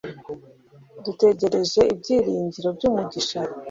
[1.05, 3.39] dutegereje ibyiringiro by’umugisha